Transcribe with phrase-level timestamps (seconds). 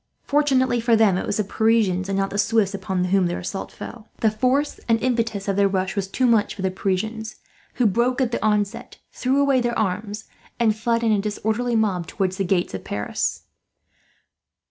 [0.23, 3.71] Fortunately for them it was the Parisians, and not the Swiss, upon whom their assault
[3.71, 4.09] fell.
[4.21, 7.35] The force and impetus of their rush was too much for the Parisians,
[7.75, 10.23] who broke at the onset, threw away their arms,
[10.59, 13.43] and fled in a disorderly mob towards the gates of Paris.